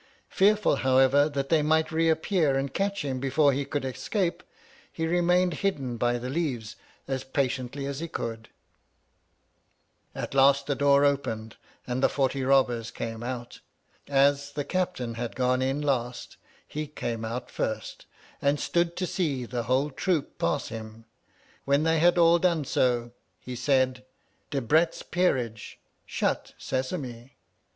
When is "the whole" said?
19.45-19.91